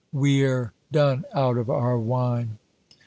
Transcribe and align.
We're 0.11 0.73
done 0.91 1.25
out 1.31 1.57
of 1.59 1.69
our 1.69 1.95
wine!" 1.99 2.57